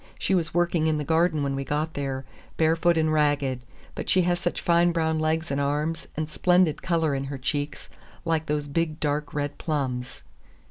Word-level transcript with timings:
She 0.17 0.33
was 0.33 0.51
working 0.51 0.87
in 0.87 0.97
the 0.97 1.03
garden 1.03 1.43
when 1.43 1.53
we 1.55 1.63
got 1.63 1.93
there, 1.93 2.25
barefoot 2.57 2.97
and 2.97 3.13
ragged. 3.13 3.61
But 3.93 4.09
she 4.09 4.23
has 4.23 4.39
such 4.39 4.59
fine 4.59 4.91
brown 4.91 5.19
legs 5.19 5.51
and 5.51 5.61
arms, 5.61 6.07
and 6.17 6.27
splendid 6.27 6.81
color 6.81 7.13
in 7.13 7.25
her 7.25 7.37
cheeks—like 7.37 8.47
those 8.47 8.67
big 8.67 8.99
dark 8.99 9.31
red 9.35 9.59
plums." 9.59 10.23